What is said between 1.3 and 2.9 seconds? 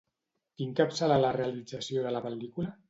realització de la pel·lícula?